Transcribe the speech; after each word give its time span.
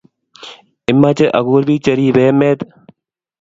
Imache 0.93 1.25
aguur 1.39 1.63
biik 1.67 1.81
cheribe 1.85 2.23
emet? 2.31 2.59